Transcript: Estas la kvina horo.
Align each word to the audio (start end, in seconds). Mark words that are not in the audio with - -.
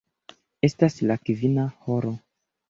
Estas 0.67 0.97
la 1.11 1.17
kvina 1.29 1.67
horo. 1.85 2.17